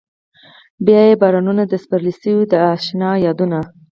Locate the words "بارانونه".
1.21-1.63